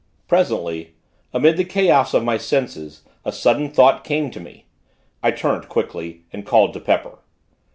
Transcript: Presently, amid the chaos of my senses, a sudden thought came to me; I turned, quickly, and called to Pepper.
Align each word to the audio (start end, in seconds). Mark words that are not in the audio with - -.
Presently, 0.27 0.95
amid 1.31 1.57
the 1.57 1.63
chaos 1.63 2.15
of 2.15 2.23
my 2.23 2.35
senses, 2.35 3.03
a 3.23 3.31
sudden 3.31 3.69
thought 3.69 4.03
came 4.03 4.31
to 4.31 4.39
me; 4.39 4.65
I 5.21 5.29
turned, 5.29 5.69
quickly, 5.69 6.23
and 6.33 6.43
called 6.43 6.73
to 6.73 6.79
Pepper. 6.79 7.19